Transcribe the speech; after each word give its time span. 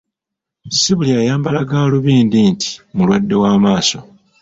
Si 0.77 0.91
buli 0.97 1.11
ayambala 1.21 1.59
ggaalubindi 1.67 2.37
nti 2.51 2.69
mulwadde 2.95 3.35
wa 3.41 3.51
maaso. 3.63 3.99